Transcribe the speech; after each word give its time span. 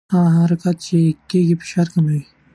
هغه 0.13 0.29
حرکت 0.41 0.75
چې 0.85 0.97
کېږي 1.29 1.55
فشار 1.61 1.87
کموي. 1.93 2.21